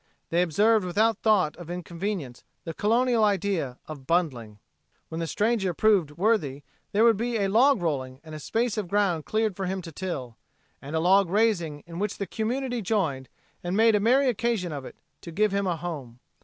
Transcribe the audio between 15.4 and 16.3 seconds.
him a home.